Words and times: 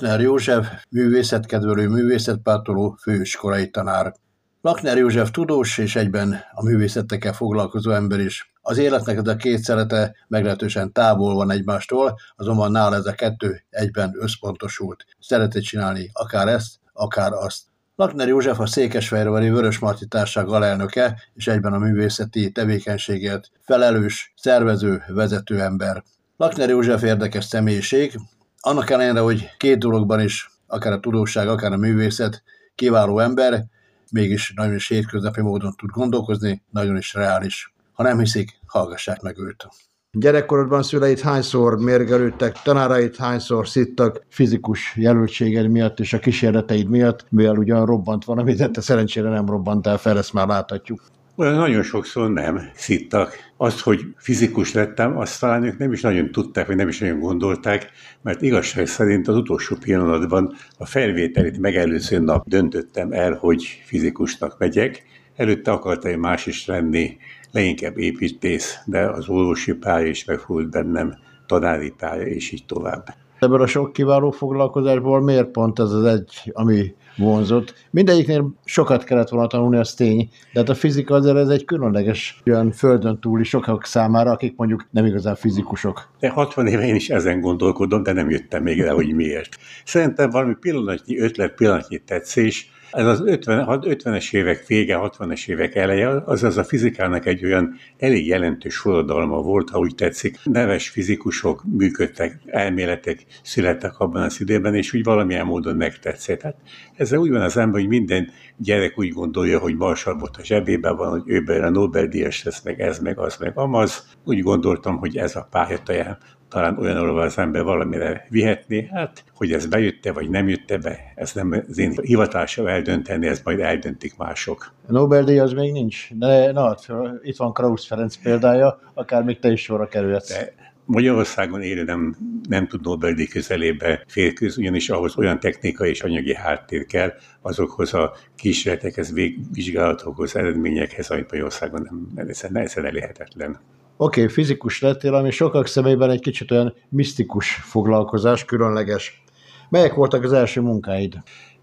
Lakner 0.00 0.20
József, 0.20 0.68
művészetkedvelő, 0.90 1.88
művészetpártoló, 1.88 2.96
főiskolai 3.02 3.70
tanár. 3.70 4.14
Lakner 4.60 4.96
József 4.96 5.30
tudós 5.30 5.78
és 5.78 5.96
egyben 5.96 6.36
a 6.52 6.64
művészetekkel 6.64 7.32
foglalkozó 7.32 7.90
ember 7.90 8.20
is. 8.20 8.52
Az 8.60 8.78
életnek 8.78 9.16
ez 9.16 9.26
a 9.26 9.36
két 9.36 9.58
szerete 9.58 10.14
meglehetősen 10.28 10.92
távol 10.92 11.34
van 11.34 11.50
egymástól, 11.50 12.18
azonban 12.36 12.70
nála 12.70 12.96
ez 12.96 13.06
a 13.06 13.12
kettő 13.12 13.64
egyben 13.70 14.14
összpontosult. 14.18 15.04
Szereti 15.18 15.60
csinálni 15.60 16.10
akár 16.12 16.48
ezt, 16.48 16.74
akár 16.92 17.32
azt. 17.32 17.62
Lakner 17.96 18.28
József 18.28 18.60
a 18.60 18.66
Székesfehérvári 18.66 19.50
Vörösmarty 19.50 20.04
Társaság 20.08 20.48
alelnöke 20.48 21.20
és 21.34 21.46
egyben 21.46 21.72
a 21.72 21.78
művészeti 21.78 22.52
tevékenységért 22.52 23.50
felelős, 23.62 24.32
szervező, 24.36 25.02
vezető 25.08 25.60
ember. 25.60 26.02
Lakner 26.36 26.68
József 26.68 27.02
érdekes 27.02 27.44
személyiség, 27.44 28.14
annak 28.60 28.90
ellenére, 28.90 29.20
hogy 29.20 29.50
két 29.56 29.78
dologban 29.78 30.20
is, 30.20 30.50
akár 30.66 30.92
a 30.92 31.00
tudósság, 31.00 31.48
akár 31.48 31.72
a 31.72 31.76
művészet, 31.76 32.42
kiváló 32.74 33.18
ember, 33.18 33.64
mégis 34.10 34.52
nagyon 34.56 34.74
is 34.74 34.88
hétköznapi 34.88 35.40
módon 35.40 35.74
tud 35.76 35.90
gondolkozni, 35.90 36.62
nagyon 36.70 36.96
is 36.96 37.14
reális. 37.14 37.74
Ha 37.92 38.02
nem 38.02 38.18
hiszik, 38.18 38.58
hallgassák 38.66 39.20
meg 39.20 39.38
őt. 39.38 39.68
Gyerekkorodban 40.12 40.82
szüleid 40.82 41.20
hányszor 41.20 41.78
mérgelődtek, 41.78 42.62
tanáraid 42.62 43.16
hányszor 43.16 43.68
szittak 43.68 44.24
fizikus 44.28 44.96
jelöltséged 44.96 45.68
miatt 45.68 46.00
és 46.00 46.12
a 46.12 46.18
kísérleteid 46.18 46.88
miatt, 46.88 47.26
mivel 47.28 47.56
ugyan 47.56 47.86
robbant 47.86 48.24
van, 48.24 48.38
amit 48.38 48.70
te 48.72 48.80
szerencsére 48.80 49.28
nem 49.28 49.46
robbantál 49.46 49.98
fel, 49.98 50.18
ezt 50.18 50.32
már 50.32 50.46
láthatjuk. 50.46 51.02
Olyan 51.40 51.54
nagyon 51.54 51.82
sokszor 51.82 52.30
nem 52.30 52.70
szittak. 52.74 53.34
Azt, 53.56 53.80
hogy 53.80 54.00
fizikus 54.16 54.72
lettem, 54.72 55.16
azt 55.16 55.40
talán 55.40 55.64
ők 55.64 55.78
nem 55.78 55.92
is 55.92 56.00
nagyon 56.00 56.30
tudták, 56.30 56.66
vagy 56.66 56.76
nem 56.76 56.88
is 56.88 56.98
nagyon 56.98 57.18
gondolták, 57.18 57.90
mert 58.22 58.42
igazság 58.42 58.86
szerint 58.86 59.28
az 59.28 59.36
utolsó 59.36 59.76
pillanatban 59.76 60.54
a 60.78 60.86
felvételit 60.86 61.58
megelőző 61.58 62.18
nap 62.18 62.48
döntöttem 62.48 63.12
el, 63.12 63.32
hogy 63.32 63.82
fizikusnak 63.84 64.58
megyek. 64.58 65.02
Előtte 65.36 65.70
akartam 65.70 66.20
más 66.20 66.46
is 66.46 66.66
lenni, 66.66 67.16
leginkább 67.50 67.98
építész, 67.98 68.78
de 68.84 69.00
az 69.00 69.28
orvosi 69.28 69.72
pálya 69.72 70.06
is 70.06 70.24
megfújt 70.24 70.70
bennem, 70.70 71.18
tanári 71.46 71.92
pálya, 71.98 72.26
és 72.26 72.50
így 72.52 72.64
tovább. 72.66 73.14
Ebből 73.40 73.62
a 73.62 73.66
sok 73.66 73.92
kiváló 73.92 74.30
foglalkozásból 74.30 75.20
miért 75.20 75.48
pont 75.48 75.78
ez 75.78 75.90
az 75.90 76.04
egy, 76.04 76.50
ami 76.52 76.94
vonzott? 77.16 77.74
Mindegyiknél 77.90 78.54
sokat 78.64 79.04
kellett 79.04 79.28
volna 79.28 79.46
tanulni, 79.46 79.76
az 79.76 79.94
tény, 79.94 80.28
de 80.52 80.60
hát 80.60 80.68
a 80.68 80.74
fizika 80.74 81.14
azért 81.14 81.36
ez 81.36 81.48
egy 81.48 81.64
különleges 81.64 82.42
olyan 82.46 82.72
földön 82.72 83.20
túli 83.20 83.44
sokak 83.44 83.84
számára, 83.84 84.30
akik 84.30 84.56
mondjuk 84.56 84.86
nem 84.90 85.06
igazán 85.06 85.34
fizikusok. 85.34 86.08
De 86.18 86.28
60 86.28 86.66
éve 86.66 86.86
én 86.86 86.94
is 86.94 87.10
ezen 87.10 87.40
gondolkodom, 87.40 88.02
de 88.02 88.12
nem 88.12 88.30
jöttem 88.30 88.62
még 88.62 88.80
el, 88.80 88.94
hogy 88.94 89.14
miért. 89.14 89.56
Szerintem 89.84 90.30
valami 90.30 90.54
pillanatnyi 90.60 91.18
ötlet, 91.18 91.54
pillanatnyi 91.54 91.98
tetszés, 91.98 92.70
ez 92.90 93.06
az 93.06 93.20
50, 93.24 93.66
50-es 93.68 94.34
évek 94.34 94.66
vége, 94.66 94.98
60-es 95.02 95.48
évek 95.48 95.74
eleje, 95.74 96.08
azaz 96.08 96.56
a 96.56 96.64
fizikának 96.64 97.26
egy 97.26 97.44
olyan 97.44 97.74
elég 97.98 98.26
jelentős 98.26 98.76
forradalma 98.76 99.40
volt, 99.42 99.70
ha 99.70 99.78
úgy 99.78 99.94
tetszik. 99.94 100.38
Neves 100.44 100.88
fizikusok 100.88 101.64
működtek, 101.76 102.40
elméletek 102.46 103.26
születtek 103.42 103.98
abban 103.98 104.22
az 104.22 104.40
időben, 104.40 104.74
és 104.74 104.92
úgy 104.94 105.04
valamilyen 105.04 105.46
módon 105.46 105.76
megtetszett. 105.76 106.42
Hát 106.42 106.56
ezzel 106.96 107.18
úgy 107.18 107.30
van 107.30 107.42
az 107.42 107.56
ember, 107.56 107.80
hogy 107.80 107.88
minden 107.88 108.30
gyerek 108.56 108.98
úgy 108.98 109.12
gondolja, 109.12 109.58
hogy 109.58 109.76
marsalbot 109.76 110.36
a 110.36 110.44
zsebében 110.44 110.96
van, 110.96 111.10
hogy 111.10 111.22
ő 111.26 111.62
a 111.62 111.70
Nobel-díjas 111.70 112.44
lesz, 112.44 112.62
meg 112.62 112.80
ez, 112.80 112.98
meg 112.98 113.18
az, 113.18 113.36
meg 113.36 113.58
amaz. 113.58 114.16
Úgy 114.24 114.40
gondoltam, 114.40 114.98
hogy 114.98 115.16
ez 115.16 115.36
a 115.36 115.48
pályataján 115.50 116.18
talán 116.50 116.78
olyan, 116.78 116.96
ahol 116.96 117.20
az 117.20 117.38
ember 117.38 117.62
valamire 117.62 118.26
vihetni, 118.28 118.88
hát 118.92 119.24
hogy 119.34 119.52
ez 119.52 119.66
bejött-e, 119.66 120.12
vagy 120.12 120.30
nem 120.30 120.48
jött-e 120.48 120.78
be, 120.78 121.12
ez 121.14 121.32
nem 121.32 121.64
az 121.68 121.78
én 121.78 121.94
hivatásom 122.02 122.66
eldönteni, 122.66 123.26
ez 123.26 123.40
majd 123.44 123.60
eldöntik 123.60 124.16
mások. 124.16 124.72
Nobel-díj 124.86 125.38
az 125.38 125.52
még 125.52 125.72
nincs, 125.72 126.08
de 126.14 126.52
na, 126.52 126.76
itt 127.22 127.36
van 127.36 127.52
Krausz 127.52 127.86
Ferenc 127.86 128.16
példája, 128.16 128.80
akár 128.94 129.22
még 129.22 129.38
te 129.38 129.50
is 129.50 129.62
sorra 129.62 129.88
kerülhetsz. 129.88 130.28
De 130.28 130.52
Magyarországon 130.84 131.62
élő 131.62 131.84
nem, 131.84 132.16
nem 132.48 132.66
tud 132.66 132.80
Nobel-díj 132.80 133.26
közelébe 133.26 134.04
férkőz, 134.06 134.58
ugyanis 134.58 134.90
ahhoz 134.90 135.16
olyan 135.16 135.40
technikai 135.40 135.88
és 135.88 136.02
anyagi 136.02 136.34
háttér 136.34 136.86
kell, 136.86 137.12
azokhoz 137.40 137.94
a 137.94 138.14
kísérletekhez, 138.36 139.12
vizsgálatokhoz, 139.52 140.36
eredményekhez, 140.36 141.10
amit 141.10 141.30
Magyarországon 141.30 141.82
nem, 142.14 142.26
ez, 142.28 142.44
ez 142.52 142.76
elérhetetlen. 142.76 143.60
Oké, 144.02 144.20
okay, 144.22 144.32
fizikus 144.32 144.80
lettél, 144.80 145.14
ami 145.14 145.30
sokak 145.30 145.66
szemében 145.66 146.10
egy 146.10 146.20
kicsit 146.20 146.50
olyan 146.50 146.74
misztikus 146.88 147.54
foglalkozás, 147.54 148.44
különleges. 148.44 149.22
Melyek 149.68 149.94
voltak 149.94 150.24
az 150.24 150.32
első 150.32 150.60
munkáid? 150.60 151.18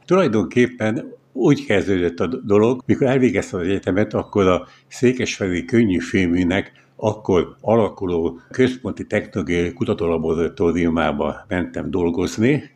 Tulajdonképpen 0.06 1.14
úgy 1.34 1.66
kezdődött 1.66 2.20
a 2.20 2.28
dolog, 2.28 2.82
mikor 2.86 3.08
elvégeztem 3.08 3.60
az 3.60 3.66
egyetemet, 3.66 4.14
akkor 4.14 4.48
a 4.48 4.68
Székesfeheri 4.88 5.66
Könnyű 5.66 6.00
Filműnek 6.00 6.72
akkor 6.96 7.56
alakuló 7.62 8.40
központi 8.52 9.08
technológiai 9.08 9.74
kutatólaboratóriumába 9.74 11.46
mentem 11.48 11.92
dolgozni. 11.92 12.72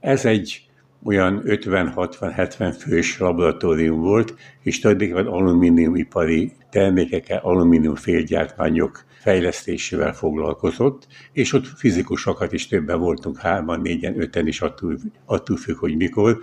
Ez 0.00 0.24
egy 0.24 0.65
olyan 1.06 1.42
50-60-70 1.44 2.76
fős 2.78 3.18
laboratórium 3.18 4.00
volt, 4.00 4.34
és 4.62 4.78
tulajdonképpen 4.78 5.26
alumíniumipari 5.26 6.52
termékekkel, 6.70 7.40
alumínium 7.42 7.94
félgyártmányok 7.94 9.04
fejlesztésével 9.20 10.12
foglalkozott, 10.12 11.06
és 11.32 11.52
ott 11.52 11.66
fizikusokat 11.66 12.52
is 12.52 12.66
többen 12.66 12.98
voltunk, 12.98 13.38
hárman, 13.38 13.80
négyen, 13.80 14.20
öten 14.20 14.46
is 14.46 14.60
attól, 14.60 14.98
attól 15.24 15.56
függ, 15.56 15.76
hogy 15.76 15.96
mikor, 15.96 16.38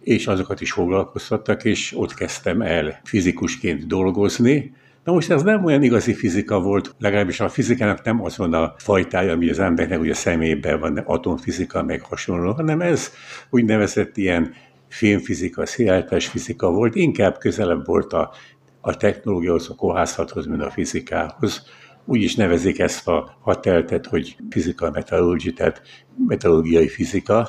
és 0.00 0.26
azokat 0.26 0.60
is 0.60 0.72
foglalkoztattak, 0.72 1.64
és 1.64 1.92
ott 1.96 2.14
kezdtem 2.14 2.62
el 2.62 3.00
fizikusként 3.04 3.86
dolgozni, 3.86 4.74
Na 5.06 5.12
most 5.12 5.30
ez 5.30 5.42
nem 5.42 5.64
olyan 5.64 5.82
igazi 5.82 6.14
fizika 6.14 6.60
volt, 6.60 6.94
legalábbis 6.98 7.40
a 7.40 7.48
fizikának 7.48 8.04
nem 8.04 8.22
az 8.22 8.36
van 8.36 8.52
a 8.52 8.74
fajtája, 8.78 9.32
ami 9.32 9.48
az 9.50 9.58
embernek 9.58 10.00
ugye 10.00 10.14
szemében 10.14 10.80
van, 10.80 10.98
atomfizika, 10.98 11.82
meg 11.82 12.00
hasonló, 12.00 12.52
hanem 12.52 12.80
ez 12.80 13.12
úgynevezett 13.50 14.16
ilyen 14.16 14.54
filmfizika, 14.88 15.66
széleltes 15.66 16.26
fizika 16.26 16.70
volt, 16.70 16.94
inkább 16.94 17.38
közelebb 17.38 17.86
volt 17.86 18.12
a, 18.12 18.32
a 18.80 18.96
technológiához, 18.96 19.70
a 19.70 19.74
kohászathoz, 19.74 20.46
mint 20.46 20.62
a 20.62 20.70
fizikához. 20.70 21.66
Úgy 22.04 22.22
is 22.22 22.34
nevezik 22.34 22.78
ezt 22.78 23.08
a 23.08 23.36
hateltet, 23.40 24.06
hogy 24.06 24.36
fizika 24.50 24.90
metallurgy, 24.90 25.52
tehát 25.54 25.82
metallurgiai 26.26 26.88
fizika, 26.88 27.48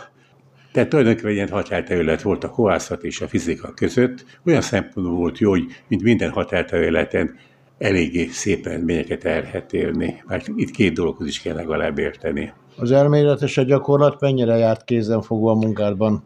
tehát 0.72 0.90
tulajdonképpen 0.90 1.32
ilyen 1.32 1.50
határterület 1.50 2.22
volt 2.22 2.44
a 2.44 2.50
kohászat 2.50 3.04
és 3.04 3.22
a 3.22 3.28
fizika 3.28 3.74
között. 3.74 4.26
Olyan 4.46 4.62
szempontból 4.62 5.16
volt 5.16 5.38
jó, 5.38 5.50
hogy 5.50 5.66
mint 5.88 6.04
minden 6.04 6.30
határterületen 6.30 7.36
eléggé 7.78 8.28
szép 8.28 8.66
eredményeket 8.66 9.26
el 9.26 9.42
lehet 9.42 9.74
érni. 9.74 10.24
Mert 10.28 10.48
itt 10.56 10.72
két 10.72 10.94
dologhoz 10.94 11.28
is 11.28 11.42
kell 11.42 11.56
legalább 11.56 11.98
érteni. 11.98 12.54
Az 12.78 12.92
elmélet 12.92 13.42
és 13.42 13.58
a 13.58 13.64
gyakorlat 13.64 14.22
mennyire 14.22 14.58
járt 14.58 14.84
kézen 14.84 15.22
fogva 15.22 15.52
a 15.52 15.56
munkádban? 15.56 16.24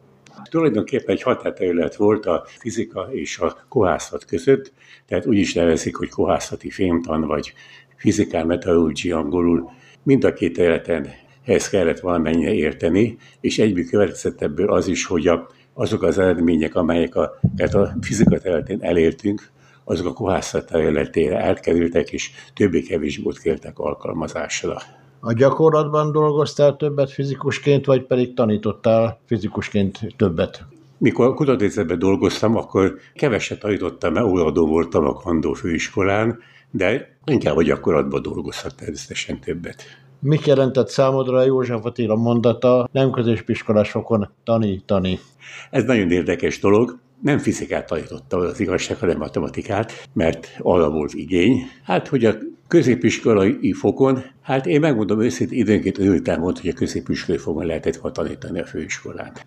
Tulajdonképpen 0.49 1.15
egy 1.15 1.21
határterület 1.21 1.95
volt 1.95 2.25
a 2.25 2.43
fizika 2.45 3.07
és 3.11 3.39
a 3.39 3.57
kohászat 3.69 4.25
között, 4.25 4.73
tehát 5.07 5.25
úgy 5.25 5.37
is 5.37 5.53
nevezik, 5.53 5.95
hogy 5.95 6.09
kohászati 6.09 6.69
fémtan, 6.69 7.21
vagy 7.21 7.53
fizikál 7.95 8.45
metallurgy 8.45 9.11
angolul. 9.11 9.71
Mind 10.03 10.23
a 10.23 10.33
két 10.33 10.55
területen 10.55 11.07
ehhez 11.45 11.69
kellett 11.69 11.99
valamennyire 11.99 12.53
érteni, 12.53 13.17
és 13.41 13.59
egyből 13.59 13.85
következett 13.85 14.41
ebből 14.41 14.71
az 14.71 14.87
is, 14.87 15.05
hogy 15.05 15.27
a, 15.27 15.49
azok 15.73 16.03
az 16.03 16.17
eredmények, 16.17 16.75
amelyek 16.75 17.15
a, 17.15 17.39
a 17.57 17.93
fizika 18.01 18.39
területén 18.39 18.81
elértünk, 18.81 19.51
azok 19.91 20.05
a 20.05 20.13
kohászat 20.13 20.65
területére 20.65 21.43
átkerültek, 21.43 22.11
és 22.11 22.31
többé-kevésbé 22.53 23.23
ott 23.25 23.39
kértek 23.39 23.79
alkalmazásra. 23.79 24.77
A 25.19 25.33
gyakorlatban 25.33 26.11
dolgoztál 26.11 26.75
többet 26.75 27.11
fizikusként, 27.11 27.85
vagy 27.85 28.03
pedig 28.03 28.33
tanítottál 28.33 29.19
fizikusként 29.25 29.99
többet? 30.17 30.65
Mikor 30.97 31.33
kutatóintézetben 31.33 31.99
dolgoztam, 31.99 32.55
akkor 32.55 32.95
keveset 33.13 33.59
tanítottam, 33.59 34.13
mert 34.13 34.25
óradó 34.25 34.67
voltam 34.67 35.05
a 35.05 35.13
Kandó 35.13 35.53
főiskolán, 35.53 36.39
de 36.71 37.17
inkább 37.25 37.55
a 37.57 37.63
gyakorlatban 37.63 38.21
dolgoztam 38.21 38.71
természetesen 38.77 39.39
többet. 39.39 39.83
Mit 40.19 40.45
jelentett 40.45 40.87
számodra 40.87 41.43
József 41.43 41.85
Attila 41.85 42.15
mondata, 42.15 42.89
nem 42.91 43.11
középiskolás 43.11 43.91
fokon 43.91 44.29
tanítani? 44.43 45.19
Ez 45.69 45.83
nagyon 45.83 46.11
érdekes 46.11 46.59
dolog. 46.59 46.99
Nem 47.21 47.37
fizikát 47.37 47.87
tanította 47.87 48.37
az 48.37 48.59
igazság, 48.59 48.97
hanem 48.97 49.17
matematikát, 49.17 50.07
mert 50.13 50.47
arra 50.59 50.89
volt 50.89 51.13
igény. 51.13 51.61
Hát, 51.83 52.07
hogy 52.07 52.25
a 52.25 52.35
középiskolai 52.67 53.73
fokon, 53.73 54.23
hát 54.41 54.65
én 54.65 54.79
megmondom 54.79 55.21
őszintén, 55.21 55.59
időnként 55.59 55.97
örültem 55.97 56.41
volt, 56.41 56.59
hogy 56.59 56.69
a 56.69 56.73
középiskolai 56.73 57.41
fokon 57.41 57.65
lehetett 57.65 57.95
volna 57.95 58.17
tanítani 58.17 58.59
a 58.59 58.65
főiskolát. 58.65 59.45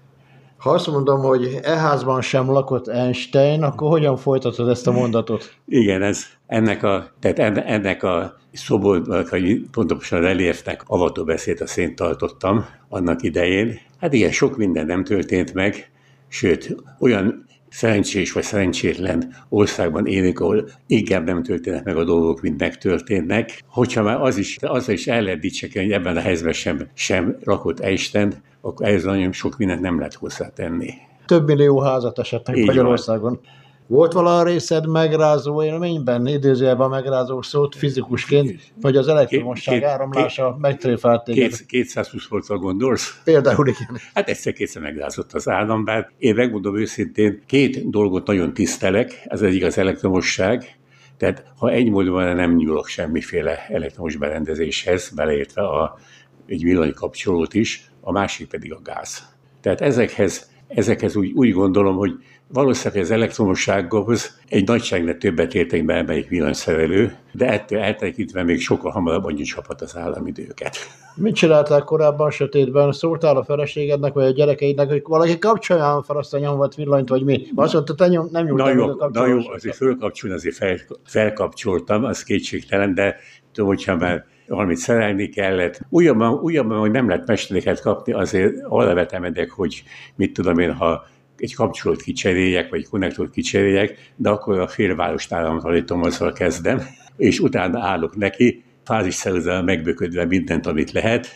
Ha 0.56 0.71
azt 0.71 0.87
mondom, 0.87 1.21
hogy 1.21 1.59
e 1.62 1.76
házban 1.76 2.21
sem 2.21 2.50
lakott 2.50 2.88
Einstein, 2.88 3.62
akkor 3.62 3.88
hogyan 3.91 4.17
folytatod 4.17 4.69
ezt 4.69 4.87
a 4.87 4.93
mondatot? 4.93 5.55
Igen, 5.67 6.03
ez 6.03 6.25
ennek 6.47 6.82
a, 6.82 7.11
tehát 7.20 7.59
ennek 7.59 8.03
a 8.03 8.37
szobor, 8.53 9.27
vagy 9.31 9.61
pontosan 9.70 10.20
reliefnek 10.20 10.82
avató 10.87 11.25
beszéd 11.25 11.61
a 11.61 11.67
szént 11.67 11.94
tartottam 11.94 12.65
annak 12.88 13.23
idején. 13.23 13.79
Hát 14.00 14.12
igen, 14.12 14.31
sok 14.31 14.56
minden 14.56 14.87
nem 14.87 15.05
történt 15.05 15.55
meg, 15.55 15.91
sőt, 16.29 16.77
olyan 17.00 17.47
szerencsés 17.75 18.32
vagy 18.32 18.43
szerencsétlen 18.43 19.35
országban 19.49 20.06
élünk, 20.06 20.41
ahol 20.41 20.69
inkább 20.87 21.25
nem 21.25 21.43
történnek 21.43 21.85
meg 21.85 21.97
a 21.97 22.05
dolgok, 22.05 22.41
mint 22.41 22.61
megtörténnek. 22.61 23.62
Hogyha 23.69 24.03
már 24.03 24.21
az 24.21 24.37
is, 24.37 24.59
az 24.61 24.88
is 24.88 25.06
el 25.06 25.23
lehet 25.23 25.41
dicsekedni, 25.41 25.88
hogy 25.88 26.00
ebben 26.00 26.17
a 26.17 26.21
helyzetben 26.21 26.53
sem, 26.53 26.88
sem 26.94 27.37
rakott 27.43 27.81
Einstein, 27.81 28.32
akkor 28.61 28.88
ez 28.88 29.05
nagyon 29.05 29.32
sok 29.32 29.56
mindent 29.56 29.81
nem 29.81 29.97
lehet 29.97 30.15
hozzátenni. 30.15 30.94
Több 31.26 31.47
millió 31.47 31.81
házat 31.81 32.19
esetleg 32.19 32.65
Magyarországon. 32.65 33.23
Van. 33.23 33.41
Volt 33.87 34.13
vala 34.13 34.43
részed 34.43 34.87
megrázó 34.89 35.63
élményben, 35.63 36.27
idézőjelben 36.27 36.89
megrázó 36.89 37.43
szót 37.43 37.75
fizikusként, 37.75 38.73
vagy 38.81 38.97
az 38.97 39.09
elektromosság 39.09 39.79
két, 39.79 39.89
áramlása 39.89 40.51
két, 40.53 40.61
megtréfált 40.61 41.25
téged? 41.25 41.51
Két, 41.51 41.67
220 41.67 42.27
voltra 42.27 42.59
gondolsz? 42.59 43.21
Például 43.25 43.69
igen. 43.69 44.01
Hát 44.15 44.29
egyszer-kétszer 44.29 44.83
megrázott 44.83 45.33
az 45.33 45.49
állam, 45.49 45.85
bár 45.85 46.11
én 46.19 46.35
megmondom 46.35 46.79
őszintén, 46.79 47.43
két 47.47 47.91
dolgot 47.91 48.27
nagyon 48.27 48.55
tisztelek, 48.55 49.23
ez 49.25 49.43
egyik 49.43 49.65
az 49.65 49.79
elektromosság, 49.79 50.79
tehát 51.17 51.45
ha 51.59 51.71
egy 51.71 51.91
módon 51.91 52.37
nem 52.37 52.55
nyúlok 52.55 52.87
semmiféle 52.87 53.67
elektromos 53.69 54.17
berendezéshez, 54.17 55.13
beleértve 55.15 55.63
a, 55.63 55.99
egy 56.47 56.63
villanykapcsolót 56.63 57.55
is, 57.55 57.91
a 58.01 58.13
másik 58.13 58.49
pedig 58.49 58.73
a 58.73 58.81
gáz. 58.85 59.29
Tehát 59.61 59.81
ezekhez, 59.81 60.51
ezekhez 60.69 61.17
úgy, 61.17 61.33
úgy 61.35 61.53
gondolom, 61.53 61.97
hogy 61.97 62.13
Valószínűleg 62.55 63.03
az 63.03 63.11
elektromossághoz 63.11 64.41
egy 64.49 64.67
nagyságnál 64.67 65.17
többet 65.17 65.55
értek 65.55 65.85
be 65.85 66.03
melyik 66.03 66.29
villanyszerelő, 66.29 67.17
de 67.33 67.49
ettől 67.49 67.79
eltekintve 67.79 68.43
még 68.43 68.61
sokkal 68.61 68.91
hamarabb 68.91 69.25
annyi 69.25 69.43
csapat 69.43 69.81
az 69.81 69.97
államidőket. 69.97 70.77
Mit 71.15 71.35
csináltál 71.35 71.85
korábban 71.85 72.31
sötétben? 72.31 72.93
Szóltál 72.93 73.37
a 73.37 73.45
feleségednek, 73.45 74.12
vagy 74.12 74.25
a 74.25 74.31
gyerekeidnek, 74.31 74.89
hogy 74.89 75.03
valaki 75.05 75.39
kapcsolja 75.39 76.03
fel 76.06 76.17
azt 76.17 76.35
a 76.35 76.39
nyomvat 76.39 76.75
villanyt, 76.75 77.09
vagy 77.09 77.25
mi? 77.25 77.47
Azt 77.55 77.73
mondta, 77.73 77.95
te 77.95 78.06
nyom, 78.06 78.29
nem 78.31 78.45
nyújtál 78.45 78.75
na 78.75 78.81
jó, 78.81 78.95
na 79.12 79.27
jó, 79.27 79.39
azért 79.53 79.77
fölkapcsolni, 79.77 80.37
azért 80.37 80.56
fel, 80.56 80.79
felkapcsoltam, 81.05 82.05
az 82.05 82.23
kétségtelen, 82.23 82.95
de 82.95 83.17
tudom, 83.53 83.69
hogyha 83.69 83.97
már 83.97 84.25
valamit 84.49 84.77
szerelni 84.77 85.29
kellett. 85.29 85.81
Újabban, 85.89 86.33
újabban 86.33 86.79
hogy 86.79 86.91
nem 86.91 87.09
lehet 87.09 87.27
mesteréket 87.27 87.81
kapni, 87.81 88.12
azért 88.12 88.55
arra 88.69 88.95
vetemedek, 88.95 89.51
hogy 89.51 89.83
mit 90.17 90.33
tudom 90.33 90.59
én, 90.59 90.73
ha 90.73 91.05
egy 91.44 91.55
kapcsolót 91.55 92.02
kicseréljek, 92.02 92.70
vagy 92.70 92.88
konnektort 92.88 93.31
kicseréljek, 93.31 94.12
de 94.17 94.31
akkor 94.31 94.58
a 94.58 94.69
félvárost 94.69 95.32
államtalítom, 95.32 96.02
azzal 96.02 96.32
kezdem, 96.32 96.82
és 97.17 97.41
utána 97.41 97.81
állok 97.81 98.17
neki, 98.17 98.64
fázisszerűzzel 98.85 99.62
megböködve 99.62 100.25
mindent, 100.25 100.67
amit 100.67 100.93
lehet, 100.93 101.26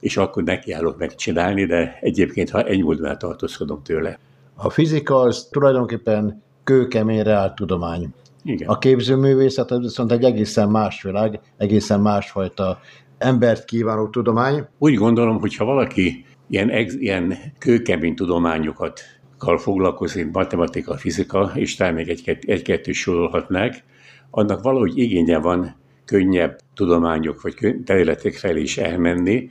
és 0.00 0.16
akkor 0.16 0.42
nekiállok 0.42 0.98
megcsinálni, 0.98 1.64
de 1.64 1.98
egyébként, 2.00 2.50
ha 2.50 2.62
egy 2.62 2.82
módon 2.82 3.18
tartózkodom 3.18 3.82
tőle. 3.82 4.18
A 4.54 4.70
fizika 4.70 5.20
az 5.20 5.48
tulajdonképpen 5.50 6.42
kőkemény 6.64 7.24
tudomány. 7.54 8.08
Igen. 8.44 8.68
A 8.68 8.78
képzőművészet 8.78 9.70
az 9.70 9.80
viszont 9.80 10.12
egy 10.12 10.24
egészen 10.24 10.68
más 10.68 11.02
világ, 11.02 11.40
egészen 11.56 12.00
másfajta 12.00 12.78
embert 13.18 13.64
kívánó 13.64 14.08
tudomány. 14.08 14.66
Úgy 14.78 14.94
gondolom, 14.94 15.38
hogy 15.40 15.56
ha 15.56 15.64
valaki 15.64 16.24
ilyen, 16.48 16.70
ilyen 16.98 17.34
kőkemény 17.58 18.14
tudományokat 18.14 19.00
kal 19.38 19.58
foglalkozik, 19.58 20.30
matematika, 20.30 20.96
fizika, 20.96 21.52
és 21.54 21.74
talán 21.74 21.94
még 21.94 22.08
egy-kettő 22.08 22.90
egy 22.90 22.94
sorolhatnák, 22.94 23.84
annak 24.30 24.62
valahogy 24.62 24.98
igénye 24.98 25.38
van 25.38 25.76
könnyebb 26.04 26.58
tudományok 26.74 27.42
vagy 27.42 27.76
területek 27.84 28.34
felé 28.34 28.60
is 28.60 28.78
elmenni. 28.78 29.48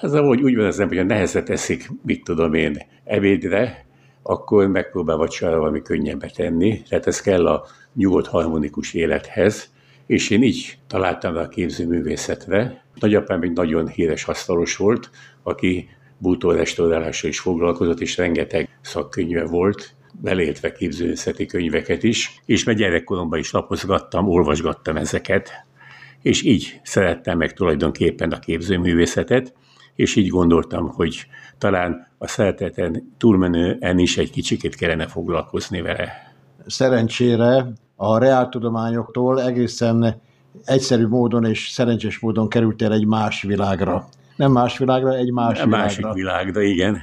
Ez 0.00 0.12
ahogy 0.12 0.42
úgy 0.42 0.56
van 0.56 0.66
az 0.66 0.80
ember, 0.80 0.98
hogy 0.98 1.06
nehezet 1.06 1.50
eszik, 1.50 1.90
mit 2.04 2.24
tudom 2.24 2.54
én, 2.54 2.76
ebédre, 3.04 3.84
akkor 4.22 4.66
megpróbál 4.66 5.16
vacsorára 5.16 5.58
valami 5.58 5.82
könnyebbet 5.82 6.34
tenni. 6.34 6.82
Tehát 6.88 7.06
ez 7.06 7.20
kell 7.20 7.46
a 7.46 7.66
nyugodt 7.94 8.26
harmonikus 8.26 8.94
élethez, 8.94 9.72
és 10.06 10.30
én 10.30 10.42
így 10.42 10.78
találtam 10.86 11.36
a 11.36 11.48
képzőművészetre. 11.48 12.84
Nagyapám 13.00 13.42
egy 13.42 13.52
nagyon 13.52 13.88
híres 13.88 14.24
asztalos 14.24 14.76
volt, 14.76 15.10
aki 15.42 15.88
bútorrestaurálással 16.20 17.30
is 17.30 17.40
foglalkozott, 17.40 18.00
és 18.00 18.16
rengeteg 18.16 18.78
szakkönyve 18.80 19.44
volt, 19.44 19.94
beleértve 20.20 20.72
képzőszeti 20.72 21.46
könyveket 21.46 22.02
is, 22.02 22.40
és 22.46 22.64
meg 22.64 22.76
gyerekkoromban 22.76 23.38
is 23.38 23.50
lapozgattam, 23.50 24.28
olvasgattam 24.28 24.96
ezeket, 24.96 25.50
és 26.22 26.42
így 26.42 26.80
szerettem 26.82 27.38
meg 27.38 27.52
tulajdonképpen 27.52 28.30
a 28.30 28.38
képzőművészetet, 28.38 29.54
és 29.94 30.16
így 30.16 30.28
gondoltam, 30.28 30.88
hogy 30.88 31.26
talán 31.58 32.08
a 32.18 32.26
szereteten 32.26 33.14
túlmenően 33.18 33.98
is 33.98 34.18
egy 34.18 34.30
kicsikét 34.30 34.74
kellene 34.74 35.06
foglalkozni 35.06 35.80
vele. 35.80 36.34
Szerencsére 36.66 37.72
a 37.96 38.18
reáltudományoktól 38.18 39.42
egészen 39.42 40.20
egyszerű 40.64 41.06
módon 41.06 41.44
és 41.44 41.68
szerencsés 41.68 42.18
módon 42.18 42.48
kerültél 42.48 42.92
egy 42.92 43.06
más 43.06 43.42
világra. 43.42 44.08
Nem 44.40 44.52
más 44.52 44.78
világra, 44.78 45.14
egy 45.14 45.32
más 45.32 45.52
világra. 45.52 45.76
Másik 45.76 46.12
világra, 46.12 46.62
igen. 46.62 47.02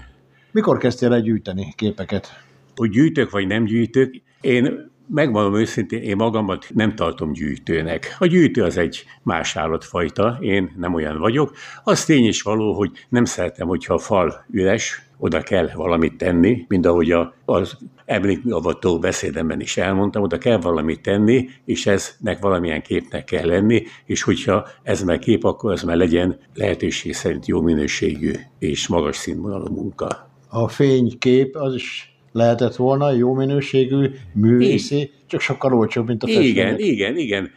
Mikor 0.51 0.77
kezdtél 0.77 1.13
el 1.13 1.21
gyűjteni 1.21 1.73
képeket? 1.75 2.27
Hogy 2.75 2.89
gyűjtök 2.89 3.29
vagy 3.29 3.47
nem 3.47 3.63
gyűjtök, 3.63 4.15
én 4.41 4.91
megmondom 5.09 5.55
őszintén, 5.55 6.01
én 6.01 6.15
magamat 6.15 6.67
nem 6.73 6.95
tartom 6.95 7.33
gyűjtőnek. 7.33 8.15
A 8.19 8.25
gyűjtő 8.25 8.63
az 8.63 8.77
egy 8.77 9.03
más 9.23 9.55
állatfajta, 9.55 10.37
én 10.41 10.73
nem 10.77 10.93
olyan 10.93 11.19
vagyok. 11.19 11.55
Az 11.83 12.05
tény 12.05 12.25
is 12.25 12.41
való, 12.41 12.73
hogy 12.73 12.91
nem 13.09 13.25
szeretem, 13.25 13.67
hogyha 13.67 13.93
a 13.93 13.97
fal 13.97 14.45
üres, 14.51 15.07
oda 15.17 15.41
kell 15.41 15.69
valamit 15.75 16.17
tenni, 16.17 16.65
mint 16.67 16.85
ahogy 16.85 17.11
a, 17.11 17.33
az 17.45 17.77
emlékavató 18.05 18.99
beszédemben 18.99 19.59
is 19.59 19.77
elmondtam, 19.77 20.21
oda 20.21 20.37
kell 20.37 20.57
valamit 20.57 21.01
tenni, 21.01 21.49
és 21.65 21.85
eznek 21.85 22.39
valamilyen 22.39 22.81
képnek 22.81 23.23
kell 23.23 23.45
lenni, 23.45 23.83
és 24.05 24.23
hogyha 24.23 24.67
ez 24.83 25.03
már 25.03 25.19
kép, 25.19 25.43
akkor 25.43 25.71
az 25.71 25.83
már 25.83 25.97
legyen 25.97 26.39
lehetőség 26.53 27.13
szerint 27.13 27.47
jó 27.47 27.61
minőségű 27.61 28.31
és 28.59 28.87
magas 28.87 29.15
színvonalú 29.15 29.73
munka. 29.73 30.29
A 30.49 30.67
fénykép 30.67 31.55
az 31.55 31.73
is 31.73 32.16
lehetett 32.37 32.75
volna 32.75 33.11
jó 33.11 33.33
minőségű, 33.33 34.09
művészi, 34.33 35.11
csak 35.25 35.41
sokkal 35.41 35.73
olcsóbb, 35.73 36.07
mint 36.07 36.23
a 36.23 36.27
festmény. 36.27 36.47
Igen, 36.47 36.79
igen, 36.79 37.17
igen. 37.17 37.51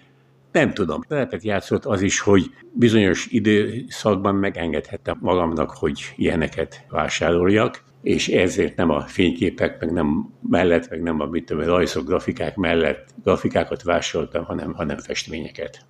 Nem 0.52 0.74
tudom. 0.74 1.04
Lehetett 1.08 1.42
játszott 1.42 1.84
az 1.84 2.02
is, 2.02 2.20
hogy 2.20 2.50
bizonyos 2.72 3.26
időszakban 3.30 4.34
megengedhettem 4.34 5.18
magamnak, 5.20 5.70
hogy 5.70 6.00
ilyeneket 6.16 6.84
vásároljak, 6.88 7.82
és 8.02 8.28
ezért 8.28 8.76
nem 8.76 8.90
a 8.90 9.00
fényképek, 9.00 9.80
meg 9.80 9.92
nem 9.92 10.32
mellett, 10.48 10.90
meg 10.90 11.02
nem 11.02 11.20
a 11.20 11.26
mit 11.26 11.44
tudom, 11.44 11.64
rajzok, 11.64 12.06
grafikák 12.06 12.56
mellett 12.56 13.06
grafikákat 13.22 13.82
vásároltam, 13.82 14.44
hanem, 14.44 14.72
hanem 14.72 14.98
festményeket. 14.98 15.84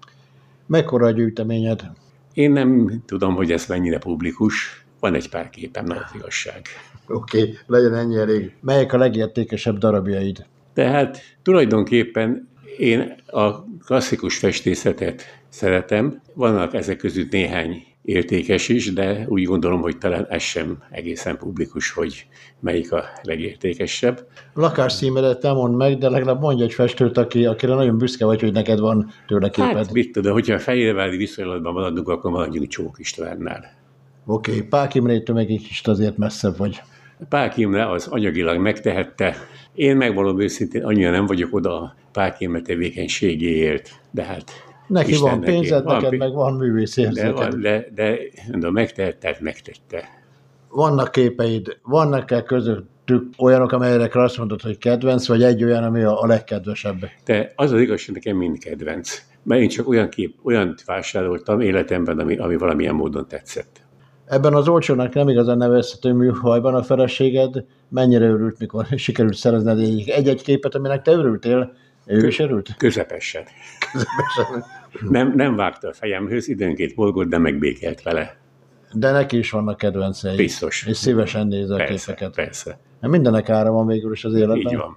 Mekkora 0.66 1.06
a 1.06 1.10
gyűjteményed? 1.10 1.90
Én 2.34 2.50
nem 2.50 3.02
tudom, 3.06 3.34
hogy 3.34 3.52
ez 3.52 3.66
mennyire 3.66 3.98
publikus. 3.98 4.84
Van 5.00 5.14
egy 5.14 5.28
pár 5.28 5.50
képem, 5.50 5.84
nem 5.84 5.96
az 5.96 6.14
igazság. 6.14 6.66
Oké, 7.08 7.40
okay, 7.40 7.54
legyen 7.66 7.94
ennyi 7.94 8.16
elég. 8.16 8.52
Melyek 8.60 8.92
a 8.92 8.98
legértékesebb 8.98 9.78
darabjaid? 9.78 10.46
Tehát 10.74 11.18
tulajdonképpen 11.42 12.48
én 12.78 13.14
a 13.26 13.64
klasszikus 13.84 14.38
festészetet 14.38 15.22
szeretem. 15.48 16.20
Vannak 16.34 16.74
ezek 16.74 16.96
között 16.96 17.30
néhány 17.30 17.84
értékes 18.02 18.68
is, 18.68 18.92
de 18.92 19.24
úgy 19.28 19.44
gondolom, 19.44 19.80
hogy 19.80 19.98
talán 19.98 20.26
ez 20.28 20.42
sem 20.42 20.82
egészen 20.90 21.36
publikus, 21.36 21.90
hogy 21.90 22.26
melyik 22.60 22.92
a 22.92 23.04
legértékesebb. 23.22 24.26
Lakásszímedet 24.54 25.42
nem 25.42 25.54
mond 25.54 25.76
meg, 25.76 25.98
de 25.98 26.08
legalább 26.08 26.40
mondj 26.40 26.62
egy 26.62 26.74
festőt, 26.74 27.18
aki, 27.18 27.46
akire 27.46 27.74
nagyon 27.74 27.98
büszke 27.98 28.24
vagy, 28.24 28.40
hogy 28.40 28.52
neked 28.52 28.78
van 28.78 29.10
tőle 29.26 29.50
képed. 29.50 29.76
Hát 29.76 29.92
mit 29.92 30.12
tudom, 30.12 30.32
hogyha 30.32 30.54
a 30.54 30.58
fehérvári 30.58 31.16
viszonylatban 31.16 31.72
maradunk, 31.72 32.08
akkor 32.08 32.30
maradjunk 32.30 32.68
Csók 32.68 32.98
Istvánnál. 32.98 33.79
Oké, 34.30 34.50
okay. 34.50 34.62
Pák 34.62 34.94
Imrétől 34.94 35.36
meg 35.36 35.50
egy 35.50 35.62
kicsit 35.62 35.86
azért 35.86 36.16
messzebb 36.16 36.56
vagy. 36.56 36.82
Pák 37.28 37.56
Imre 37.56 37.90
az 37.90 38.06
anyagilag 38.06 38.58
megtehette. 38.58 39.36
Én 39.74 39.96
megvalom 39.96 40.40
őszintén, 40.40 40.84
annyira 40.84 41.10
nem 41.10 41.26
vagyok 41.26 41.54
oda 41.54 41.80
a 41.80 41.94
Pák 42.12 42.40
Imre 42.40 42.60
tevékenységéért, 42.60 43.90
de 44.10 44.22
hát 44.22 44.52
Neki 44.86 45.10
Istennek 45.10 45.32
van 45.32 45.40
pénzed, 45.40 45.84
van, 45.84 46.02
neked 46.02 46.18
meg 46.18 46.32
van 46.32 46.54
művész 46.54 46.94
De, 46.94 47.32
de, 47.60 47.88
de, 47.94 48.18
de 48.52 48.70
megtette, 48.70 49.36
megtette. 49.40 50.08
Vannak 50.68 51.12
képeid, 51.12 51.78
vannak-e 51.82 52.42
közöttük 52.42 53.24
olyanok, 53.38 53.72
amelyekre 53.72 54.22
azt 54.22 54.38
mondod, 54.38 54.60
hogy 54.60 54.78
kedvenc, 54.78 55.26
vagy 55.26 55.42
egy 55.42 55.64
olyan, 55.64 55.84
ami 55.84 56.02
a, 56.02 56.22
a 56.22 56.26
legkedvesebb? 56.26 57.08
De 57.24 57.52
az 57.56 57.72
az 57.72 57.80
igaz, 57.80 58.04
hogy 58.04 58.14
nekem 58.14 58.36
mind 58.36 58.58
kedvenc. 58.58 59.22
Mert 59.42 59.60
én 59.60 59.68
csak 59.68 59.88
olyan 59.88 60.08
kép, 60.08 60.34
olyan 60.42 60.74
vásároltam 60.86 61.60
életemben, 61.60 62.18
ami, 62.18 62.36
ami 62.36 62.56
valamilyen 62.56 62.94
módon 62.94 63.28
tetszett. 63.28 63.88
Ebben 64.30 64.54
az 64.54 64.68
olcsónak 64.68 65.14
nem 65.14 65.28
igazán 65.28 65.56
nevezhető 65.56 66.12
műfajban 66.12 66.74
a 66.74 66.82
feleséged 66.82 67.64
mennyire 67.88 68.24
örült, 68.24 68.58
mikor 68.58 68.86
sikerült 68.96 69.34
szerezned 69.34 69.78
egy-egy 70.06 70.42
képet, 70.42 70.74
aminek 70.74 71.02
te 71.02 71.12
örültél? 71.12 71.72
Ő 72.06 72.26
is 72.26 72.38
örült? 72.38 72.74
Közepesen. 72.76 73.42
Közepesen. 73.92 74.64
nem, 75.18 75.32
nem 75.36 75.56
vágta 75.56 75.88
a 75.88 75.92
fejemhöz, 75.92 76.48
időnként 76.48 76.96
morgott, 76.96 77.28
de 77.28 77.38
megbékelt 77.38 78.02
vele. 78.02 78.36
De 78.92 79.10
neki 79.10 79.38
is 79.38 79.50
vannak 79.50 79.76
kedvencei. 79.76 80.36
Biztos. 80.36 80.86
És 80.86 80.96
szívesen 80.96 81.46
néz 81.46 81.70
a 81.70 81.76
persze, 81.76 81.92
képeket. 81.92 82.34
Persze. 82.34 82.78
Mindenek 83.00 83.48
ára 83.48 83.70
van 83.70 83.86
végül 83.86 84.12
is 84.12 84.24
az 84.24 84.34
életben. 84.34 84.56
Így 84.56 84.76
van. 84.76 84.96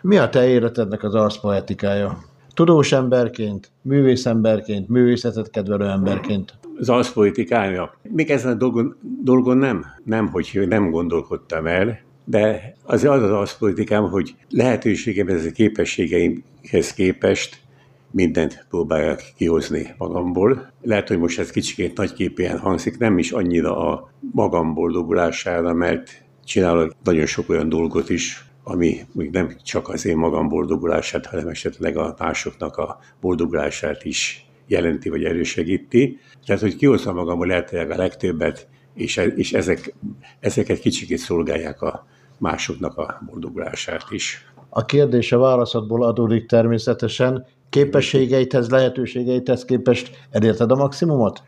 Mi 0.00 0.16
a 0.16 0.28
te 0.28 0.46
életednek 0.48 1.02
az 1.02 1.14
arszpoetikája? 1.14 2.18
Tudós 2.54 2.92
emberként, 2.92 3.70
művész 3.82 4.26
emberként, 4.26 4.88
művészetet 4.88 5.50
kedvelő 5.50 5.84
emberként? 5.84 6.54
Az 6.78 6.88
arszpoetikája. 6.88 7.94
Még 8.02 8.30
ezen 8.30 8.52
a 8.52 8.54
dolgon, 8.54 8.96
dolgon 9.22 9.56
nem, 9.56 9.84
nem, 10.04 10.28
hogy 10.28 10.64
nem 10.68 10.90
gondolkodtam 10.90 11.66
el, 11.66 11.98
de 12.24 12.74
az 12.84 13.04
az 13.04 13.22
az 13.22 13.30
arszpolitikám, 13.30 14.10
hogy 14.10 14.34
lehetőségem, 14.50 15.28
ez 15.28 15.44
a 15.44 15.50
képességeimhez 15.50 16.92
képest 16.94 17.62
mindent 18.10 18.66
próbálják 18.68 19.32
kihozni 19.36 19.94
magamból. 19.98 20.72
Lehet, 20.82 21.08
hogy 21.08 21.18
most 21.18 21.38
ez 21.38 21.50
kicsikét 21.50 21.96
nagyképűen 21.96 22.58
hangzik, 22.58 22.98
nem 22.98 23.18
is 23.18 23.32
annyira 23.32 23.78
a 23.78 24.10
magam 24.32 24.74
boldogulására, 24.74 25.72
mert 25.72 26.24
csinálok 26.44 26.92
nagyon 27.04 27.26
sok 27.26 27.48
olyan 27.48 27.68
dolgot 27.68 28.10
is, 28.10 28.44
ami 28.64 29.06
még 29.12 29.30
nem 29.30 29.56
csak 29.62 29.88
az 29.88 30.06
én 30.06 30.16
magam 30.16 30.48
boldogulását, 30.48 31.26
hanem 31.26 31.48
esetleg 31.48 31.96
a 31.96 32.14
másoknak 32.18 32.76
a 32.76 32.98
boldogulását 33.20 34.04
is 34.04 34.46
jelenti 34.66 35.08
vagy 35.08 35.24
erősegíti. 35.24 36.18
Tehát, 36.46 36.62
hogy 36.62 36.76
kihozom 36.76 37.14
magamból 37.14 37.46
lehetőleg 37.46 37.90
a 37.90 37.96
legtöbbet, 37.96 38.68
és, 38.94 39.16
e- 39.16 39.24
és 39.24 39.52
ezek, 39.52 39.94
ezeket 40.40 40.78
kicsikét 40.78 41.18
szolgálják 41.18 41.82
a 41.82 42.06
másoknak 42.38 42.96
a 42.96 43.22
boldogulását 43.30 44.06
is. 44.10 44.46
A 44.68 44.84
kérdés 44.84 45.32
a 45.32 45.38
válaszodból 45.38 46.04
adódik 46.04 46.46
természetesen. 46.46 47.46
Képességeithez, 47.70 48.70
lehetőségeithez 48.70 49.64
képest 49.64 50.26
elérted 50.30 50.70
a 50.70 50.74
maximumot? 50.74 51.42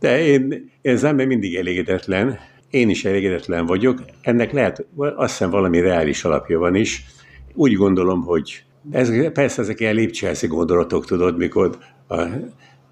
De 0.00 0.20
én, 0.20 0.70
én 0.80 0.94
az 0.94 1.04
ember 1.04 1.26
mindig 1.26 1.54
elégedetlen, 1.54 2.38
én 2.72 2.88
is 2.88 3.04
elégedetlen 3.04 3.66
vagyok. 3.66 4.02
Ennek 4.20 4.52
lehet, 4.52 4.86
azt 4.96 5.30
hiszem 5.30 5.50
valami 5.50 5.80
reális 5.80 6.24
alapja 6.24 6.58
van 6.58 6.74
is. 6.74 7.04
Úgy 7.54 7.74
gondolom, 7.74 8.22
hogy 8.22 8.64
ez, 8.90 9.32
persze 9.32 9.62
ezek 9.62 9.80
ilyen 9.80 9.94
lépcsőházi 9.94 10.46
gondolatok, 10.46 11.06
tudod, 11.06 11.36
mikor 11.36 11.78
a, 12.06 12.20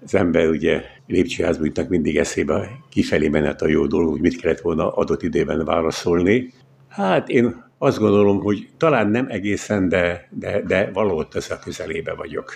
az 0.03 0.15
ember 0.15 0.49
ugye 0.49 0.83
lépcsőházban 1.07 1.65
jutnak 1.65 1.89
mindig 1.89 2.17
eszébe 2.17 2.69
kifelé 2.89 3.27
menet 3.27 3.61
a 3.61 3.67
jó 3.67 3.85
dolog, 3.85 4.11
hogy 4.11 4.21
mit 4.21 4.41
kellett 4.41 4.59
volna 4.59 4.91
adott 4.91 5.23
időben 5.23 5.65
válaszolni. 5.65 6.53
Hát 6.87 7.29
én 7.29 7.63
azt 7.77 7.99
gondolom, 7.99 8.39
hogy 8.39 8.69
talán 8.77 9.07
nem 9.07 9.25
egészen, 9.29 9.89
de, 9.89 10.27
de, 10.31 10.61
de 10.61 10.89
valahol 10.93 11.27
ez 11.33 11.51
a 11.51 11.59
közelébe 11.59 12.13
vagyok. 12.13 12.53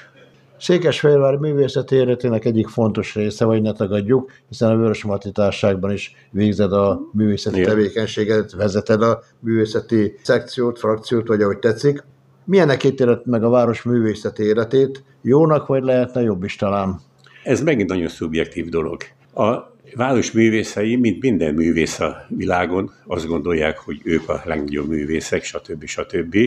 Székesfehérvár 0.60 1.36
művészeti 1.36 1.96
életének 1.96 2.46
egyik 2.46 2.68
fontos 2.68 3.16
része, 3.16 3.46
vagy 3.46 3.62
ne 3.62 3.72
tagadjuk, 3.72 4.32
hiszen 4.50 4.70
a 4.70 4.78
Vörös 4.78 5.04
Marti 5.04 5.32
Társágban 5.32 5.92
is 5.92 6.16
végzed 6.32 6.74
a 6.74 7.02
művészeti 7.14 7.60
Igen. 7.60 7.70
tevékenységet, 7.70 8.52
vezeted 8.52 9.02
a 9.02 9.24
művészeti 9.40 10.16
szekciót, 10.22 10.80
frakciót, 10.80 11.28
vagy 11.28 11.42
ahogy 11.42 11.60
tetszik. 11.60 12.04
Milyenek 12.46 12.84
ítélet 12.84 13.26
meg 13.26 13.44
a 13.44 13.50
város 13.50 13.84
művészeti 13.84 14.44
életét? 14.44 15.04
Jónak 15.22 15.68
vagy 15.68 15.84
lehetne 15.84 16.22
jobb 16.22 16.44
is 16.44 16.56
talán? 16.56 17.00
Ez 17.44 17.62
megint 17.62 17.90
nagyon 17.90 18.08
szubjektív 18.08 18.70
dolog. 18.70 19.02
A 19.34 19.74
város 19.96 20.32
művészei, 20.32 20.96
mint 20.96 21.22
minden 21.22 21.54
művész 21.54 22.00
a 22.00 22.26
világon, 22.28 22.92
azt 23.08 23.28
gondolják, 23.28 23.78
hogy 23.78 24.02
ők 24.04 24.30
a 24.30 24.42
legnagyobb 24.46 24.88
művészek, 24.88 25.44
stb. 25.44 25.86
stb. 25.86 26.38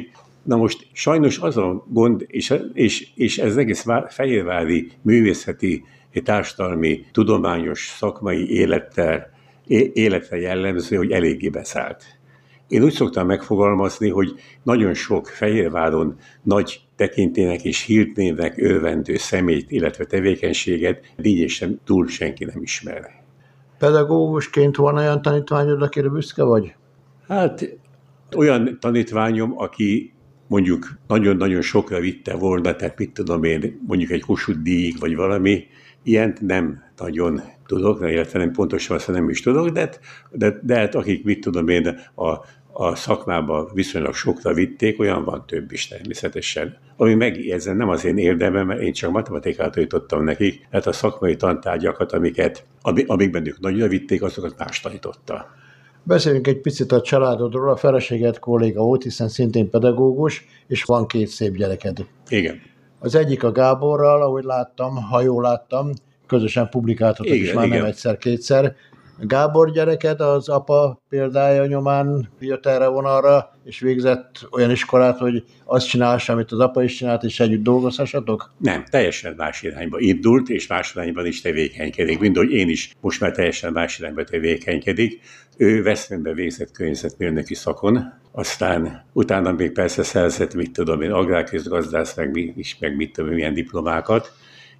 Na 0.42 0.56
most 0.56 0.86
sajnos 0.92 1.38
az 1.38 1.56
a 1.56 1.84
gond, 1.88 2.24
és, 2.26 2.54
és, 2.72 3.10
és 3.14 3.38
ez 3.38 3.56
egész 3.56 3.84
fehérvári 4.08 4.90
művészeti, 5.02 5.84
társadalmi, 6.22 7.04
tudományos, 7.12 7.94
szakmai 7.98 8.50
élettel, 8.50 9.30
életre 9.92 10.38
jellemző, 10.40 10.96
hogy 10.96 11.10
eléggé 11.10 11.48
beszállt. 11.48 12.04
Én 12.68 12.82
úgy 12.82 12.92
szoktam 12.92 13.26
megfogalmazni, 13.26 14.08
hogy 14.08 14.34
nagyon 14.62 14.94
sok 14.94 15.26
Fehérváron 15.26 16.16
nagy 16.42 16.80
tekintének 16.96 17.64
és 17.64 17.84
hírnévnek 17.84 18.58
örvendő 18.58 19.16
személyt, 19.16 19.70
illetve 19.70 20.04
tevékenységet 20.04 21.12
díjesen 21.16 21.80
túl 21.84 22.06
senki 22.06 22.44
nem 22.44 22.62
ismer. 22.62 23.22
Pedagógusként 23.78 24.76
van 24.76 24.96
olyan 24.96 25.22
tanítványod, 25.22 25.82
akire 25.82 26.08
büszke 26.08 26.42
vagy? 26.42 26.74
Hát 27.28 27.78
olyan 28.36 28.78
tanítványom, 28.80 29.52
aki 29.56 30.12
mondjuk 30.48 30.98
nagyon-nagyon 31.06 31.60
sokra 31.60 32.00
vitte 32.00 32.34
volna, 32.34 32.76
tehát 32.76 32.98
mit 32.98 33.12
tudom 33.12 33.44
én, 33.44 33.80
mondjuk 33.86 34.10
egy 34.10 34.20
Kossuth 34.20 34.58
díjig, 34.58 34.98
vagy 34.98 35.16
valami, 35.16 35.66
ilyent 36.02 36.40
nem 36.40 36.82
nagyon 36.96 37.42
tudok, 37.66 38.00
illetve 38.00 38.38
nem 38.38 38.52
pontosan 38.52 38.96
azt 38.96 39.08
nem 39.08 39.28
is 39.28 39.40
tudok, 39.40 39.68
de, 39.68 39.90
de, 40.30 40.58
de 40.62 40.76
hát 40.76 40.94
akik, 40.94 41.24
mit 41.24 41.40
tudom 41.40 41.68
én, 41.68 41.86
a, 42.14 42.28
a 42.72 42.94
szakmába 42.94 43.70
viszonylag 43.74 44.14
sokra 44.14 44.54
vitték, 44.54 45.00
olyan 45.00 45.24
van 45.24 45.46
több 45.46 45.72
is 45.72 45.88
természetesen. 45.88 46.76
Ami 46.96 47.14
meg 47.14 47.36
ezen 47.36 47.76
nem 47.76 47.88
az 47.88 48.04
én 48.04 48.18
érdemem, 48.18 48.66
mert 48.66 48.80
én 48.80 48.92
csak 48.92 49.10
matematikát 49.10 49.76
jutottam 49.76 50.24
nekik, 50.24 50.66
tehát 50.70 50.86
a 50.86 50.92
szakmai 50.92 51.36
tantárgyakat, 51.36 52.12
amiket, 52.12 52.64
amikben 53.06 53.46
ők 53.46 53.60
nagyra 53.60 53.88
vitték, 53.88 54.22
azokat 54.22 54.58
más 54.58 54.80
tanította. 54.80 55.56
Beszéljünk 56.08 56.46
egy 56.46 56.60
picit 56.60 56.92
a 56.92 57.00
családodról. 57.00 57.70
A 57.70 57.76
feleséget 57.76 58.38
kolléga 58.38 58.82
volt, 58.82 59.02
hiszen 59.02 59.28
szintén 59.28 59.70
pedagógus, 59.70 60.44
és 60.66 60.82
van 60.82 61.06
két 61.06 61.28
szép 61.28 61.56
gyereked. 61.56 62.06
Igen. 62.28 62.60
Az 62.98 63.14
egyik 63.14 63.44
a 63.44 63.52
Gáborral, 63.52 64.22
ahogy 64.22 64.44
láttam, 64.44 64.96
ha 64.96 65.20
jól 65.20 65.42
láttam, 65.42 65.90
közösen 66.26 66.68
publikáltatok 66.68 67.34
is 67.34 67.52
már 67.52 67.66
igen. 67.66 67.78
nem 67.78 67.86
egyszer-kétszer. 67.86 68.74
Gábor 69.20 69.70
gyereket 69.70 70.20
az 70.20 70.48
apa 70.48 71.02
példája 71.08 71.66
nyomán 71.66 72.28
jött 72.40 72.66
erre 72.66 72.86
vonalra, 72.86 73.50
és 73.64 73.80
végzett 73.80 74.48
olyan 74.50 74.70
iskolát, 74.70 75.18
hogy 75.18 75.44
azt 75.64 75.88
csinálsz, 75.88 76.28
amit 76.28 76.52
az 76.52 76.58
apa 76.58 76.82
is 76.82 76.94
csinált, 76.94 77.22
és 77.22 77.40
együtt 77.40 77.62
dolgozhassatok? 77.62 78.52
Nem, 78.58 78.84
teljesen 78.90 79.34
más 79.36 79.62
irányba 79.62 79.98
indult, 79.98 80.48
és 80.48 80.66
más 80.66 80.94
irányban 80.94 81.26
is 81.26 81.40
tevékenykedik. 81.40 82.18
Mind, 82.18 82.36
hogy 82.36 82.50
én 82.50 82.68
is 82.68 82.94
most 83.00 83.20
már 83.20 83.32
teljesen 83.32 83.72
más 83.72 83.98
irányba 83.98 84.24
tevékenykedik. 84.24 85.20
Ő 85.56 85.82
Veszprémbe 85.82 86.32
végzett 86.32 86.72
környezetmérnöki 86.72 87.54
szakon, 87.54 88.12
aztán 88.32 89.04
utána 89.12 89.52
még 89.52 89.72
persze 89.72 90.02
szerzett, 90.02 90.54
mit 90.54 90.72
tudom 90.72 91.02
én, 91.02 91.12
agrárközgazdász, 91.12 92.16
meg, 92.16 92.52
is, 92.56 92.76
meg 92.80 92.96
mit 92.96 93.12
tudom, 93.12 93.30
milyen 93.30 93.54
diplomákat, 93.54 94.32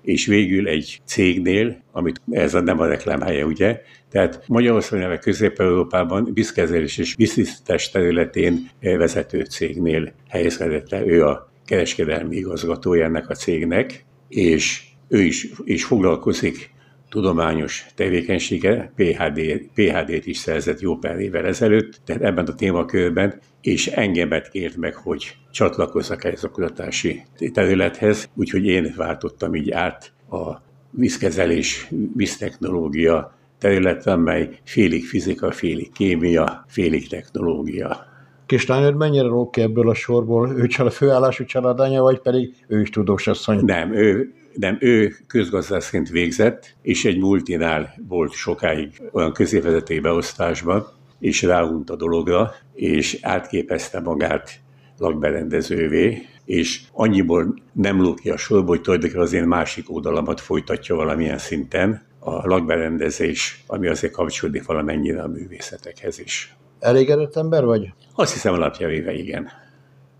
és 0.02 0.26
végül 0.26 0.68
egy 0.68 1.00
cégnél, 1.04 1.82
amit 1.92 2.20
ez 2.30 2.52
nem 2.52 2.80
a 2.80 2.86
reklámhelye, 2.86 3.44
ugye, 3.44 3.80
tehát 4.10 4.42
Magyarországon, 4.46 5.04
neve 5.04 5.18
Közép-Európában 5.18 6.30
vízkezelés 6.34 6.98
és 6.98 7.14
víztisztítás 7.14 7.90
területén 7.90 8.70
vezető 8.80 9.44
cégnél 9.44 10.12
helyezkedett 10.28 10.92
el. 10.92 11.08
Ő 11.08 11.24
a 11.24 11.50
kereskedelmi 11.66 12.36
igazgatója 12.36 13.04
ennek 13.04 13.28
a 13.28 13.34
cégnek, 13.34 14.04
és 14.28 14.82
ő 15.08 15.20
is, 15.20 15.48
is 15.64 15.84
foglalkozik 15.84 16.70
tudományos 17.08 17.86
tevékenysége, 17.94 18.92
PHD, 18.96 19.40
PHD-t 19.74 20.26
is 20.26 20.36
szerzett 20.36 20.80
jó 20.80 20.96
pár 20.96 21.18
évvel 21.18 21.46
ezelőtt, 21.46 22.00
tehát 22.04 22.22
ebben 22.22 22.46
a 22.46 22.54
témakörben, 22.54 23.40
és 23.60 23.86
engemet 23.86 24.50
kért 24.50 24.76
meg, 24.76 24.94
hogy 24.94 25.36
csatlakozzak 25.50 26.24
ehhez 26.24 26.44
a 26.44 26.50
kutatási 26.50 27.22
területhez, 27.52 28.28
úgyhogy 28.34 28.64
én 28.64 28.92
váltottam 28.96 29.54
így 29.54 29.70
át 29.70 30.12
a 30.30 30.66
vízkezelés, 30.90 31.88
víztechnológia 32.14 33.36
területen, 33.58 34.18
mely 34.18 34.58
félig 34.64 35.06
fizika, 35.06 35.50
félig 35.50 35.92
kémia, 35.92 36.64
félig 36.68 37.08
technológia. 37.08 38.06
Kislányod 38.46 38.96
mennyire 38.96 39.26
lók 39.26 39.50
ki 39.50 39.60
ebből 39.60 39.88
a 39.88 39.94
sorból? 39.94 40.52
Ő 40.56 40.66
csak 40.66 40.86
a 40.86 40.90
főállású 40.90 41.44
családanya, 41.44 42.02
vagy 42.02 42.20
pedig 42.20 42.54
ő 42.68 42.80
is 42.80 42.90
tudós 42.90 43.26
asszony? 43.26 43.64
Nem, 43.64 43.92
ő, 43.94 44.32
nem, 44.60 44.76
ő 44.80 45.14
közgazdászként 45.26 46.08
végzett, 46.08 46.74
és 46.82 47.04
egy 47.04 47.18
multinál 47.18 47.94
volt 48.08 48.32
sokáig 48.32 49.02
olyan 49.12 49.32
középvezetői 49.32 50.00
beosztásban, 50.00 50.86
és 51.18 51.42
ráhunt 51.42 51.90
a 51.90 51.96
dologra, 51.96 52.54
és 52.74 53.18
átképezte 53.22 54.00
magát 54.00 54.50
lakberendezővé, 54.98 56.22
és 56.44 56.82
annyiból 56.92 57.54
nem 57.72 58.00
lók 58.00 58.18
ki 58.18 58.30
a 58.30 58.36
sorból, 58.36 58.68
hogy 58.68 58.80
tulajdonképpen 58.80 59.22
az 59.24 59.32
én 59.32 59.44
másik 59.44 59.94
oldalamat 59.94 60.40
folytatja 60.40 60.94
valamilyen 60.94 61.38
szinten, 61.38 62.06
a 62.20 62.46
lakberendezés, 62.46 63.64
ami 63.66 63.86
azért 63.86 64.12
kapcsolódik 64.12 64.66
valamennyire 64.66 65.22
a 65.22 65.28
művészetekhez 65.28 66.18
is. 66.18 66.56
Elégedett 66.78 67.36
ember 67.36 67.64
vagy? 67.64 67.92
Azt 68.14 68.32
hiszem 68.32 68.54
alapjavéve 68.54 69.12
igen. 69.12 69.48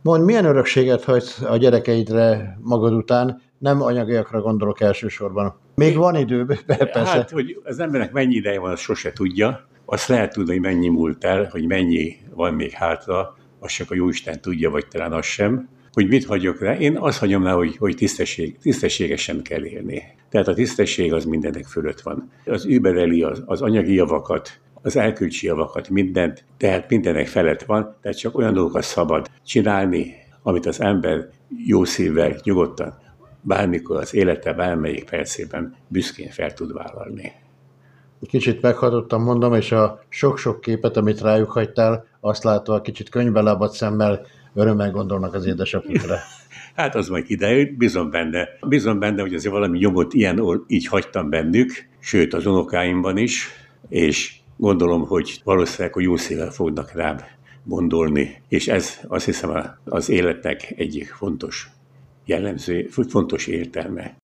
Mond, 0.02 0.24
milyen 0.24 0.44
örökséget 0.44 1.04
hagysz 1.04 1.42
a 1.42 1.56
gyerekeidre 1.56 2.58
magad 2.62 2.92
után? 2.92 3.40
Nem 3.58 3.82
anyagiakra 3.82 4.40
gondolok 4.40 4.80
elsősorban. 4.80 5.54
Még 5.74 5.96
van 5.96 6.16
idő, 6.16 6.46
persze. 6.66 7.00
Hát, 7.04 7.30
hogy 7.30 7.60
az 7.64 7.78
embernek 7.78 8.12
mennyi 8.12 8.34
ideje 8.34 8.58
van, 8.58 8.70
azt 8.70 8.82
sose 8.82 9.12
tudja, 9.12 9.68
azt 9.84 10.08
lehet 10.08 10.32
tudni, 10.32 10.52
hogy 10.52 10.60
mennyi 10.60 10.88
múlt 10.88 11.24
el, 11.24 11.48
hogy 11.50 11.66
mennyi 11.66 12.16
van 12.34 12.54
még 12.54 12.70
hátra, 12.70 13.36
azt 13.58 13.74
csak 13.74 13.90
a 13.90 13.94
Jóisten 13.94 14.40
tudja, 14.40 14.70
vagy 14.70 14.86
talán 14.88 15.12
az 15.12 15.24
sem, 15.24 15.68
hogy 15.92 16.08
mit 16.08 16.24
hagyok 16.24 16.60
rá. 16.60 16.76
Én 16.76 16.96
azt 16.96 17.18
hagyom 17.18 17.44
rá, 17.44 17.52
hogy, 17.52 17.76
hogy 17.76 17.96
tisztesség, 17.96 18.58
tisztességesen 18.58 19.42
kell 19.42 19.64
élni. 19.64 20.02
Tehát 20.28 20.48
a 20.48 20.54
tisztesség 20.54 21.12
az 21.12 21.24
mindenek 21.24 21.64
fölött 21.64 22.00
van. 22.00 22.30
Az 22.46 22.64
übereli 22.64 23.22
az, 23.22 23.42
az 23.46 23.62
anyagi 23.62 23.94
javakat, 23.94 24.60
az 24.82 24.96
elkülcsi 24.96 25.46
javakat, 25.46 25.88
mindent, 25.88 26.44
tehát 26.56 26.90
mindenek 26.90 27.26
felett 27.26 27.62
van, 27.62 27.96
tehát 28.02 28.18
csak 28.18 28.38
olyan 28.38 28.54
dolgokat 28.54 28.82
szabad 28.82 29.30
csinálni, 29.44 30.14
amit 30.42 30.66
az 30.66 30.80
ember 30.80 31.28
jó 31.66 31.84
szívvel, 31.84 32.36
nyugodtan, 32.42 32.98
bármikor 33.48 33.96
az 33.96 34.14
élete 34.14 34.52
bármelyik 34.52 35.04
percében 35.04 35.74
büszkén 35.88 36.30
fel 36.30 36.52
tud 36.52 36.72
vállalni. 36.72 37.32
Kicsit 38.28 38.62
meghatottam, 38.62 39.22
mondom, 39.22 39.54
és 39.54 39.72
a 39.72 40.02
sok-sok 40.08 40.60
képet, 40.60 40.96
amit 40.96 41.20
rájuk 41.20 41.50
hagytál, 41.50 42.06
azt 42.20 42.44
látva 42.44 42.80
kicsit 42.80 43.08
könyvbe 43.08 43.68
szemmel 43.70 44.26
örömmel 44.54 44.90
gondolnak 44.90 45.34
az 45.34 45.46
édesapjukra. 45.46 46.16
Hát 46.74 46.94
az 46.94 47.08
majd 47.08 47.24
kiderül, 47.24 47.76
bizony 47.76 48.08
benne. 48.08 48.48
Bizony 48.66 48.98
benne, 48.98 49.22
hogy 49.22 49.34
azért 49.34 49.54
valami 49.54 49.78
nyomot 49.78 50.14
ilyen 50.14 50.64
így 50.66 50.86
hagytam 50.86 51.30
bennük, 51.30 51.70
sőt 51.98 52.34
az 52.34 52.46
unokáimban 52.46 53.16
is, 53.16 53.48
és 53.88 54.34
gondolom, 54.56 55.06
hogy 55.06 55.40
valószínűleg 55.44 55.96
a 55.96 56.00
jó 56.00 56.16
szívvel 56.16 56.50
fognak 56.50 56.92
rám 56.92 57.16
gondolni, 57.64 58.42
és 58.48 58.68
ez 58.68 58.98
azt 59.08 59.24
hiszem 59.24 59.76
az 59.84 60.08
életnek 60.08 60.74
egyik 60.76 61.06
fontos 61.06 61.70
jellemző, 62.28 62.88
fontos 63.08 63.46
értelme. 63.46 64.16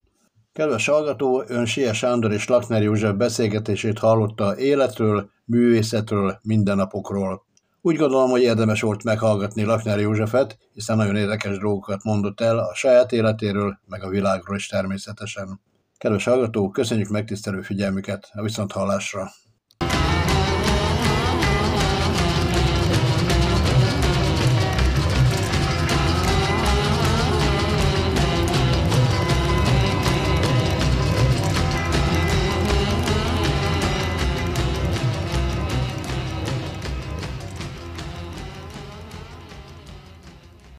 Kedves 0.52 0.87
hallgató, 0.87 1.44
ön 1.46 1.66
Sia 1.66 1.92
Sándor 1.92 2.32
és 2.32 2.46
Lakner 2.46 2.82
József 2.82 3.14
beszélgetését 3.14 3.99
hallotta 3.99 4.58
életről, 4.58 5.30
művészetről, 5.44 6.38
mindennapokról. 6.42 7.44
Úgy 7.80 7.96
gondolom, 7.96 8.30
hogy 8.30 8.42
érdemes 8.42 8.80
volt 8.80 9.04
meghallgatni 9.04 9.64
Lakner 9.64 10.00
Józsefet, 10.00 10.58
hiszen 10.73 10.96
nagyon 10.96 11.16
érdekes 11.16 11.58
dolgokat 11.58 12.04
mondott 12.04 12.40
el 12.40 12.58
a 12.58 12.75
saját 12.75 13.12
életéről, 13.12 13.78
meg 13.87 14.02
a 14.02 14.08
világról 14.08 14.56
is 14.56 14.66
természetesen. 14.66 15.61
Kedves 15.96 16.25
hallgató, 16.25 16.70
köszönjük 16.70 17.08
megtisztelő 17.08 17.61
figyelmüket, 17.61 18.30
a 18.32 18.42
viszonthallásra! 18.42 19.30